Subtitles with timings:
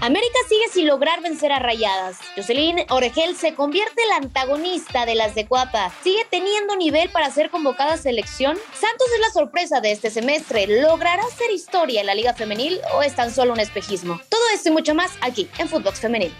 [0.00, 2.18] América sigue sin lograr vencer a Rayadas.
[2.36, 5.90] Jocelyn Oregel se convierte en la antagonista de las de Cuapa.
[6.02, 8.58] Sigue teniendo nivel para ser convocada a selección.
[8.78, 10.66] Santos es la sorpresa de este semestre.
[10.82, 14.20] ¿Logrará hacer historia en la Liga Femenil o es tan solo un espejismo?
[14.28, 16.32] Todo esto y mucho más aquí en Footbox Femenil.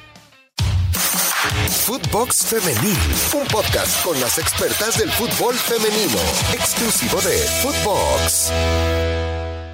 [1.87, 2.99] Footbox Femenil,
[3.35, 6.19] un podcast con las expertas del fútbol femenino,
[6.53, 9.06] exclusivo de Footbox.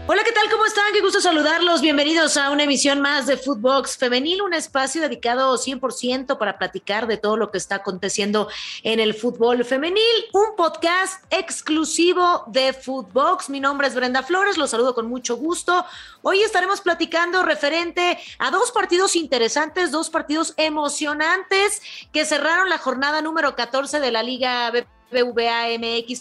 [0.09, 0.51] Hola, ¿qué tal?
[0.51, 0.93] ¿Cómo están?
[0.93, 1.81] Qué gusto saludarlos.
[1.81, 7.19] Bienvenidos a una emisión más de Footbox Femenil, un espacio dedicado 100% para platicar de
[7.19, 8.49] todo lo que está aconteciendo
[8.83, 13.49] en el fútbol femenil, un podcast exclusivo de Footbox.
[13.49, 15.87] Mi nombre es Brenda Flores, los saludo con mucho gusto.
[16.23, 21.81] Hoy estaremos platicando referente a dos partidos interesantes, dos partidos emocionantes
[22.13, 25.69] que cerraron la jornada número 14 de la Liga BP BVA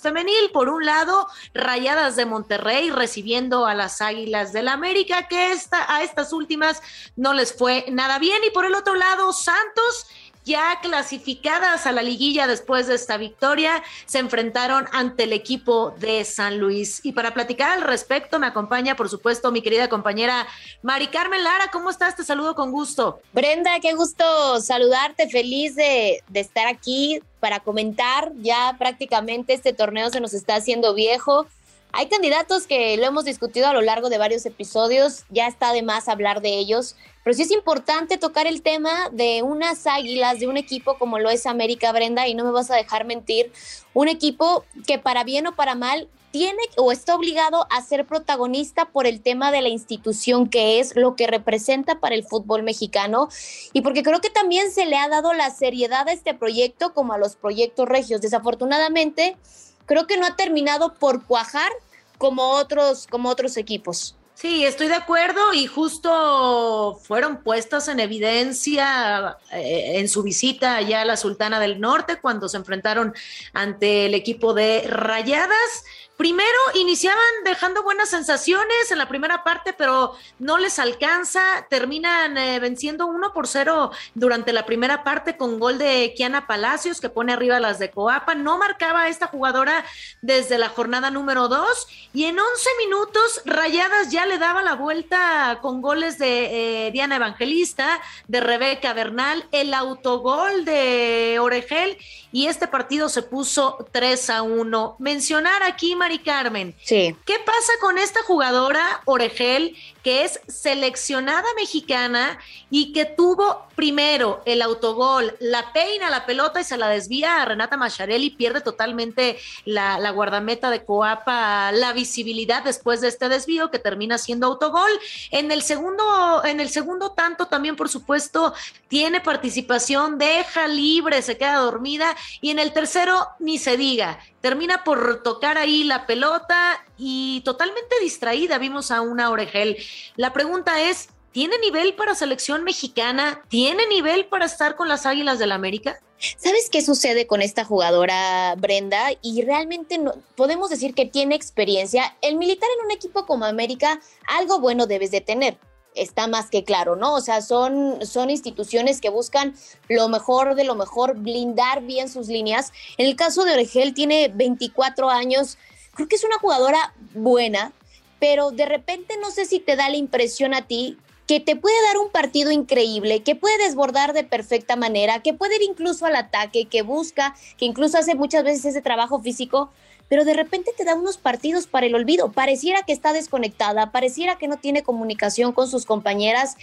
[0.02, 0.52] femenil.
[0.52, 5.94] Por un lado, Rayadas de Monterrey recibiendo a las Águilas del la América, que esta,
[5.94, 6.82] a estas últimas
[7.16, 8.42] no les fue nada bien.
[8.46, 10.08] Y por el otro lado, Santos
[10.46, 16.24] ya clasificadas a la liguilla después de esta victoria, se enfrentaron ante el equipo de
[16.26, 17.02] San Luis.
[17.04, 20.48] Y para platicar al respecto, me acompaña, por supuesto, mi querida compañera
[20.82, 21.70] Mari Carmen Lara.
[21.72, 22.16] ¿Cómo estás?
[22.16, 23.22] Te saludo con gusto.
[23.34, 25.30] Brenda, qué gusto saludarte.
[25.30, 28.32] Feliz de, de estar aquí para comentar.
[28.38, 31.48] Ya prácticamente este torneo se nos está haciendo viejo.
[31.94, 35.82] Hay candidatos que lo hemos discutido a lo largo de varios episodios, ya está de
[35.82, 40.48] más hablar de ellos, pero sí es importante tocar el tema de unas águilas, de
[40.48, 43.52] un equipo como lo es América Brenda, y no me vas a dejar mentir,
[43.94, 48.86] un equipo que para bien o para mal tiene o está obligado a ser protagonista
[48.86, 53.28] por el tema de la institución que es lo que representa para el fútbol mexicano
[53.74, 57.12] y porque creo que también se le ha dado la seriedad a este proyecto como
[57.12, 58.22] a los proyectos regios.
[58.22, 59.36] Desafortunadamente,
[59.86, 61.72] creo que no ha terminado por cuajar
[62.18, 64.16] como otros como otros equipos.
[64.42, 71.02] Sí, estoy de acuerdo y justo fueron puestas en evidencia eh, en su visita allá
[71.02, 73.14] a la Sultana del Norte cuando se enfrentaron
[73.54, 75.84] ante el equipo de Rayadas.
[76.22, 81.66] Primero iniciaban dejando buenas sensaciones en la primera parte, pero no les alcanza.
[81.68, 87.02] Terminan eh, venciendo 1 por 0 durante la primera parte con gol de Kiana Palacios,
[87.02, 88.36] que pone arriba las de Coapa.
[88.36, 89.84] No marcaba esta jugadora
[90.22, 95.58] desde la jornada número 2 y en 11 minutos Rayadas ya le daba la vuelta
[95.64, 101.98] con goles de eh, Diana Evangelista, de Rebeca Bernal, el autogol de Oregel
[102.32, 104.98] y este partido se puso 3 a 1.
[105.00, 107.16] Mencionar aquí, Mari Carmen, sí.
[107.26, 112.40] ¿qué pasa con esta jugadora Oregel que es seleccionada mexicana
[112.70, 117.46] y que tuvo primero el autogol, la peina la pelota y se la desvía a
[117.46, 123.72] Renata Macharelli, pierde totalmente la, la guardameta de Coapa la visibilidad después de este desvío
[123.72, 124.92] que termina siendo autogol.
[125.32, 128.54] En el segundo, en el segundo tanto también, por supuesto,
[128.88, 134.84] tiene participación, deja libre, se queda dormida y en el tercero ni se diga, termina
[134.84, 139.76] por tocar ahí la pelota y totalmente distraída vimos a una Oregel.
[140.18, 143.42] La pregunta es, ¿tiene nivel para selección mexicana?
[143.50, 146.00] ¿Tiene nivel para estar con las Águilas del la América?
[146.38, 149.10] ¿Sabes qué sucede con esta jugadora Brenda?
[149.24, 152.16] Y realmente no, podemos decir que tiene experiencia.
[152.22, 155.58] El militar en un equipo como América, algo bueno debes de tener
[155.94, 157.16] está más que claro, ¿no?
[157.16, 159.56] O sea, son, son instituciones que buscan
[159.90, 162.72] lo mejor de lo mejor, blindar bien sus líneas.
[162.98, 165.58] En el caso de Oregel, tiene 24 años,
[165.94, 167.74] creo que es una jugadora buena,
[168.20, 170.98] pero de repente no sé si te da la impresión a ti
[171.28, 175.56] que te puede dar un partido increíble, que puede desbordar de perfecta manera, que puede
[175.56, 179.72] ir incluso al ataque, que busca, que incluso hace muchas veces ese trabajo físico,
[180.10, 182.34] pero de repente te da unos partidos para el olvido.
[182.34, 186.58] Pareciera que está desconectada, pareciera que no tiene comunicación con sus compañeras.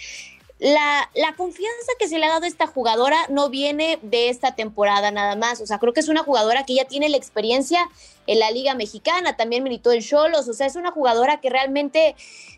[0.59, 5.09] La, confianza que se le ha dado a esta jugadora no viene de esta temporada
[5.09, 5.61] nada más.
[5.61, 7.89] O sea, creo que es una jugadora que ya tiene la experiencia
[8.27, 10.49] en la Liga Mexicana, también militó en Cholos.
[10.49, 12.15] O sea, es una jugadora que realmente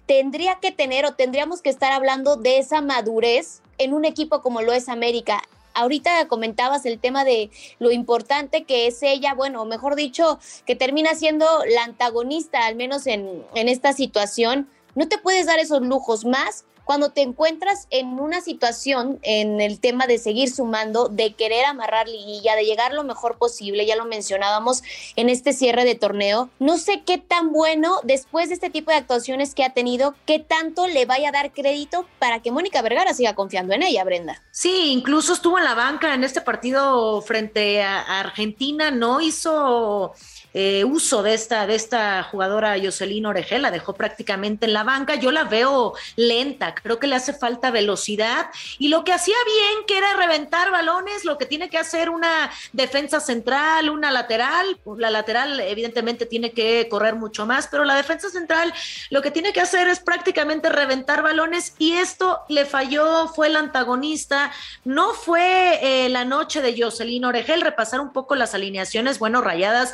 [0.08, 4.62] tendría que tener o tendríamos que estar hablando de esa madurez en un equipo como
[4.62, 5.42] lo es América
[5.74, 7.50] ahorita comentabas el tema de
[7.80, 13.08] lo importante que es ella, bueno, mejor dicho, que termina siendo la antagonista, al menos
[13.08, 14.68] en, en esta situación.
[14.96, 19.80] No te puedes dar esos lujos más cuando te encuentras en una situación en el
[19.80, 24.06] tema de seguir sumando, de querer amarrar liguilla, de llegar lo mejor posible, ya lo
[24.06, 24.84] mencionábamos
[25.16, 28.98] en este cierre de torneo, no sé qué tan bueno después de este tipo de
[28.98, 33.14] actuaciones que ha tenido, qué tanto le vaya a dar crédito para que Mónica Vergara
[33.14, 34.42] siga confiando en ella, Brenda.
[34.52, 40.14] Sí, incluso estuvo en la banca en este partido frente a Argentina, no hizo
[40.54, 45.16] eh, uso de esta, de esta jugadora Jocelyn Orejela, dejó prácticamente en la banca.
[45.16, 48.48] Yo la veo lenta, creo que le hace falta velocidad.
[48.78, 52.52] Y lo que hacía bien, que era reventar balones, lo que tiene que hacer una
[52.74, 58.30] defensa central, una lateral, la lateral evidentemente tiene que correr mucho más, pero la defensa
[58.30, 58.74] central
[59.10, 61.76] lo que tiene que hacer es prácticamente reventar balones.
[61.78, 64.52] Y esto le falló, fue el antagonista,
[64.84, 69.94] no fue eh, la noche de Jocelyn Oregel, repasar un poco las alineaciones, bueno, rayadas,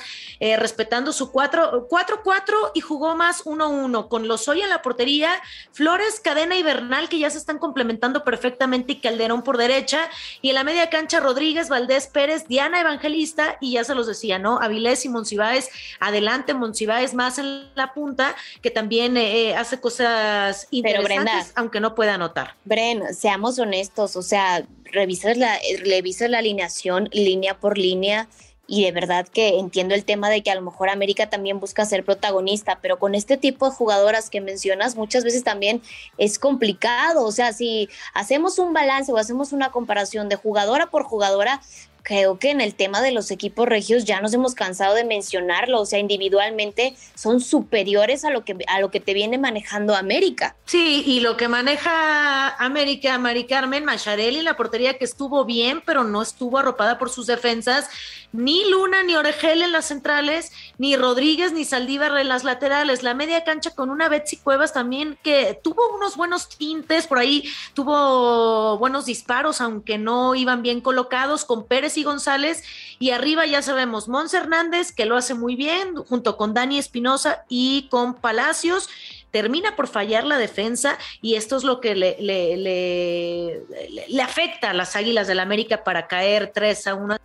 [0.56, 5.32] respetando su 4-4 y jugó más 1-1 con los hoy en la portería,
[5.72, 10.10] Flores, Cadena y Bernal que ya se están complementando perfectamente y Calderón por derecha
[10.42, 14.40] y en la media cancha Rodríguez, Valdés Pérez, Diana Evangelista y ya se los decía,
[14.40, 14.60] ¿no?
[14.62, 21.52] Avilés y Monsiváis, adelante Monsiváis más en la punta que también eh, hace cosas interesantes
[21.56, 22.56] aunque no pueda anotar.
[22.66, 28.28] Bren, seamos honestos, o sea, revisas la, revisas la alineación línea por línea
[28.68, 31.86] y de verdad que entiendo el tema de que a lo mejor América también busca
[31.86, 35.81] ser protagonista, pero con este tipo de jugadoras que mencionas muchas veces también
[36.18, 41.04] es complicado, o sea, si hacemos un balance o hacemos una comparación de jugadora por
[41.04, 41.62] jugadora,
[42.07, 45.81] creo que en el tema de los equipos regios ya nos hemos cansado de mencionarlo,
[45.81, 50.56] o sea, individualmente son superiores a lo que a lo que te viene manejando América.
[50.63, 56.06] Sí, y lo que maneja América, Mari Carmen Macharelli, la portería que estuvo bien, pero
[56.06, 57.89] no estuvo arropada por sus defensas,
[58.31, 63.15] ni Luna ni Oregel en las centrales, ni Rodríguez ni Saldívar en las laterales, la
[63.15, 67.44] media cancha con una Betsy Cuevas también que tuvo unos buenos tintes, por ahí
[67.74, 72.64] tuvo buenos disparos, aunque no iban bien colocados, con Pérez González.
[73.00, 77.46] Y arriba ya sabemos, Mons Hernández, que lo hace muy bien, junto con Dani Espinosa
[77.50, 78.90] y con Palacios
[79.32, 84.96] termina por fallar la defensa y esto es lo que le, le, afecta a las
[84.96, 87.18] Águilas del América para caer 3 a 1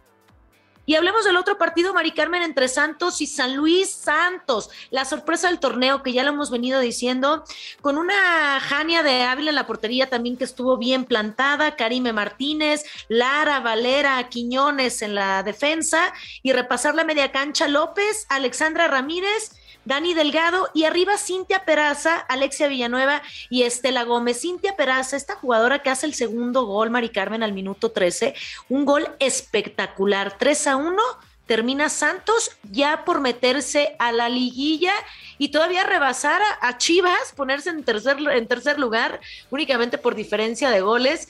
[0.84, 4.70] y hablemos del otro partido, Mari Carmen, entre Santos y San Luis Santos.
[4.90, 7.44] La sorpresa del torneo, que ya lo hemos venido diciendo,
[7.80, 12.84] con una Jania de Ávila en la portería también que estuvo bien plantada, Karime Martínez,
[13.08, 16.12] Lara, Valera, Quiñones en la defensa
[16.42, 19.52] y repasar la media cancha López, Alexandra Ramírez
[19.84, 24.40] Dani Delgado y arriba Cintia Peraza, Alexia Villanueva y Estela Gómez.
[24.40, 28.34] Cintia Peraza, esta jugadora que hace el segundo gol, Mari Carmen, al minuto 13,
[28.68, 31.02] un gol espectacular, 3 a 1
[31.46, 34.92] termina Santos ya por meterse a la liguilla
[35.38, 40.80] y todavía rebasar a, Chivas, ponerse en tercer, en tercer lugar únicamente por diferencia de
[40.80, 41.28] goles,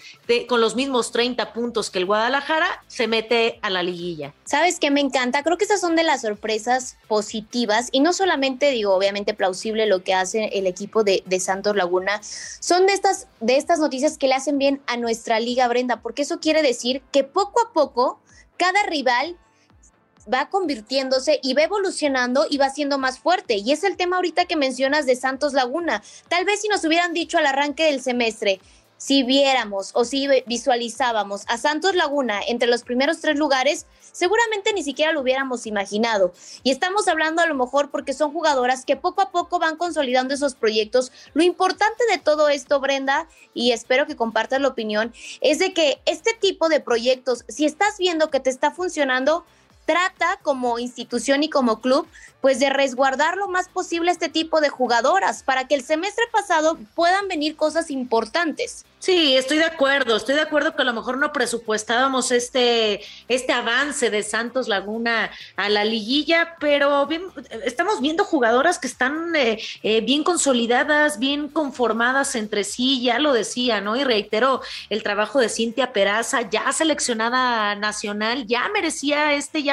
[0.48, 4.34] con los mismos 30 puntos que el Guadalajara, se mete a la liguilla.
[4.44, 5.42] ¿Sabes qué me encanta?
[5.42, 10.02] Creo que estas son de las sorpresas positivas y no solamente digo, obviamente plausible lo
[10.02, 14.28] que hace el equipo de, de Santos Laguna, son de estas, de estas noticias que
[14.28, 18.20] le hacen bien a nuestra liga, Brenda, porque eso quiere decir que poco a poco
[18.56, 19.38] cada rival
[20.32, 23.56] va convirtiéndose y va evolucionando y va siendo más fuerte.
[23.56, 26.02] Y es el tema ahorita que mencionas de Santos Laguna.
[26.28, 28.60] Tal vez si nos hubieran dicho al arranque del semestre,
[29.02, 34.84] si viéramos o si visualizábamos a Santos Laguna entre los primeros tres lugares, seguramente ni
[34.84, 36.32] siquiera lo hubiéramos imaginado.
[36.62, 40.34] Y estamos hablando a lo mejor porque son jugadoras que poco a poco van consolidando
[40.34, 41.10] esos proyectos.
[41.34, 46.00] Lo importante de todo esto, Brenda, y espero que compartas la opinión, es de que
[46.06, 49.44] este tipo de proyectos, si estás viendo que te está funcionando,
[49.92, 52.08] trata como institución y como club,
[52.40, 56.78] pues de resguardar lo más posible este tipo de jugadoras para que el semestre pasado
[56.94, 58.86] puedan venir cosas importantes.
[59.02, 63.52] Sí, estoy de acuerdo, estoy de acuerdo que a lo mejor no presupuestábamos este, este
[63.52, 67.08] avance de Santos Laguna a la liguilla, pero
[67.64, 73.32] estamos viendo jugadoras que están eh, eh, bien consolidadas, bien conformadas entre sí, ya lo
[73.32, 73.96] decía, ¿no?
[73.96, 79.64] Y reitero, el trabajo de Cintia Peraza, ya seleccionada nacional, ya merecía este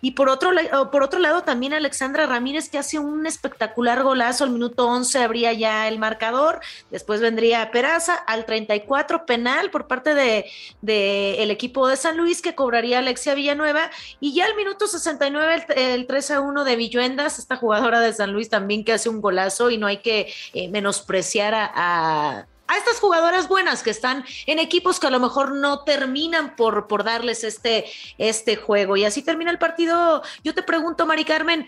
[0.00, 0.50] y por otro,
[0.90, 5.52] por otro lado también Alexandra Ramírez, que hace un espectacular golazo, al minuto 11 habría
[5.52, 6.60] ya el marcador,
[6.90, 10.50] después vendría Peraza, al 34 penal por parte de,
[11.42, 13.90] el equipo de San Luis que cobraría Alexia Villanueva.
[14.20, 18.32] Y ya al minuto 69 el, 3 a 1 de Villuendas, esta jugadora de San
[18.32, 23.00] Luis también que hace un golazo y no hay que eh, menospreciar a a estas
[23.00, 27.44] jugadoras buenas que están en equipos que a lo mejor no terminan por, por darles
[27.44, 27.84] este,
[28.18, 28.96] este juego.
[28.96, 30.22] Y así termina el partido.
[30.42, 31.66] Yo te pregunto, Mari Carmen,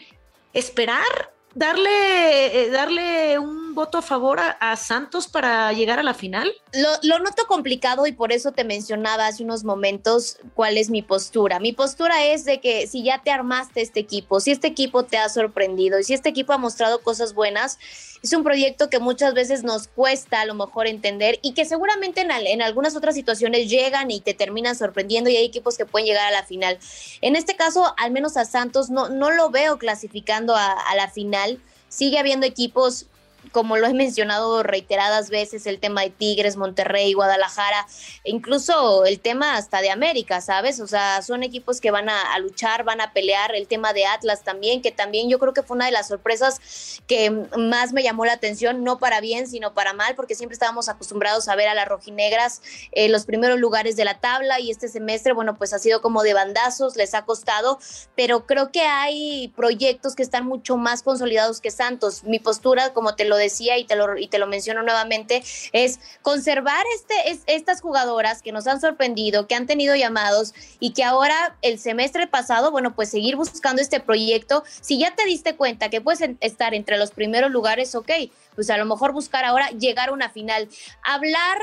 [0.53, 6.53] ¿esperar darle, eh, darle un voto a favor a, Santos para llegar a la final?
[6.73, 11.61] Lo, noto complicado y por eso te mencionaba hace unos momentos cuál es mi postura.
[11.61, 15.19] Mi postura es de que si ya te armaste este equipo, si este equipo te
[15.19, 17.79] ha sorprendido y si este equipo ha mostrado cosas buenas,
[18.23, 22.23] es un proyecto que muchas veces nos cuesta a lo mejor entender y que seguramente
[22.23, 26.07] en, en algunas otras situaciones llegan y te terminan sorprendiendo y hay equipos que pueden
[26.07, 26.79] llegar a la final.
[27.21, 31.11] En este caso, al menos a Santos no, no lo veo clasificando a, a la
[31.11, 31.61] final
[31.95, 33.07] sigue habiendo equipos
[33.53, 37.87] como lo he mencionado reiteradas veces, el tema de Tigres, Monterrey, Guadalajara,
[38.25, 40.81] incluso el tema hasta de América, ¿sabes?
[40.81, 44.43] O sea, son equipos que van a, luchar, van a pelear, el tema de Atlas
[44.43, 48.25] también, que también yo creo que fue una de las sorpresas que más me llamó
[48.25, 51.75] la atención, no para bien, sino para mal, porque siempre estábamos acostumbrados a ver a
[51.75, 55.79] las rojinegras en los primeros lugares de la tabla y este semestre, bueno, pues ha
[55.79, 57.79] sido como de bandazos, les ha costado,
[58.17, 62.25] pero creo que hay proyectos que están mucho más consolidados que Santos.
[62.25, 66.01] Mi postura, como te lo decía y te lo, y te lo menciono nuevamente, es
[66.23, 71.57] conservar este, estas jugadoras que nos han sorprendido, que han tenido llamados y que ahora
[71.63, 74.65] el semestre pasado, bueno, pues seguir buscando este proyecto.
[74.81, 78.11] Si ya te diste cuenta que puedes estar entre los primeros lugares, ok,
[78.55, 80.69] pues a lo mejor buscar ahora llegar a una final.
[81.03, 81.59] Hablar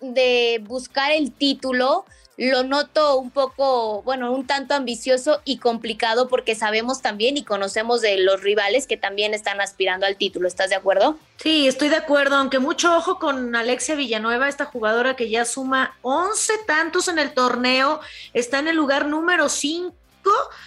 [0.00, 2.04] de buscar el título
[2.36, 8.02] lo noto un poco, bueno, un tanto ambicioso y complicado porque sabemos también y conocemos
[8.02, 10.46] de los rivales que también están aspirando al título.
[10.46, 11.18] ¿Estás de acuerdo?
[11.38, 15.96] Sí, estoy de acuerdo, aunque mucho ojo con Alexia Villanueva, esta jugadora que ya suma
[16.02, 18.00] 11 tantos en el torneo,
[18.34, 19.94] está en el lugar número 5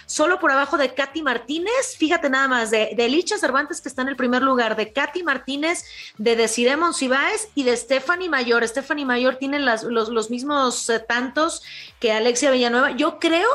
[0.06, 1.96] solo por abajo de Katy Martínez.
[1.98, 5.84] Fíjate nada más, de, de Cervantes, que está en el primer lugar, de Katy Martínez,
[6.18, 8.66] de Desiree Monsiváis y de Stephanie Mayor.
[8.66, 11.62] Stephanie Mayor tiene los, los, mismos eh, tantos
[11.98, 12.92] que Alexia Villanueva.
[12.92, 13.48] Yo creo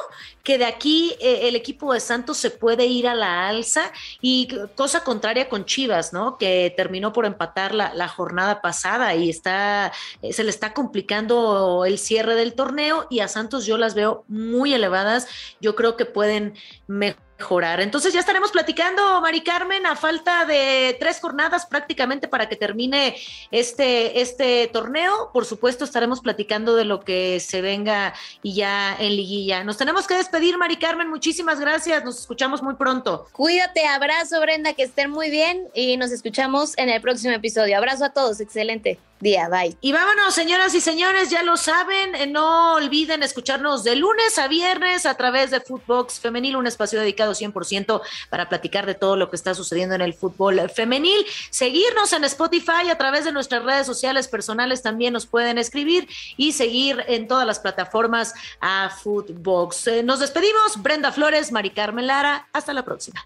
[0.46, 4.48] que de aquí eh, el equipo de Santos se puede ir a la alza y
[4.76, 6.38] cosa contraria con Chivas, ¿no?
[6.38, 11.98] Que terminó por empatar la, jornada pasada y está, eh, se le está complicando el
[11.98, 15.28] cierre del torneo y a Santos yo las veo muy elevadas.
[15.60, 16.54] Yo creo que pueden
[16.86, 17.82] mejorar mejorar.
[17.82, 23.16] Entonces ya estaremos platicando, Mari Carmen, a falta de tres jornadas prácticamente para que termine
[23.52, 25.32] este, este torneo.
[25.34, 29.64] Por supuesto, estaremos platicando de lo que se venga y ya en liguilla.
[29.64, 31.10] Nos tenemos que despedir, Mari Carmen.
[31.10, 32.04] Muchísimas gracias.
[32.04, 33.28] Nos escuchamos muy pronto.
[33.32, 37.78] Cuídate, abrazo, Brenda, que estén muy bien y nos escuchamos en el próximo episodio.
[37.78, 39.50] Abrazo a todos, excelente día.
[39.50, 39.78] Bye.
[39.82, 44.48] Y vámonos, señoras y señores, ya lo saben, eh, no olviden escucharnos de lunes a
[44.48, 49.30] viernes a través de Footbox Femenil, un espacio dedicado 100% para platicar de todo lo
[49.30, 51.26] que está sucediendo en el fútbol femenil.
[51.50, 56.08] Seguirnos en Spotify a través de nuestras redes sociales personales también nos pueden escribir
[56.38, 59.88] y seguir en todas las plataformas a Footbox.
[59.88, 63.26] Eh, nos despedimos, Brenda Flores, Mari Carmen Lara, hasta la próxima.